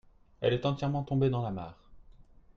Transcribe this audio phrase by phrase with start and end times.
[0.39, 1.87] Elle est entièrement tombée dans la mare.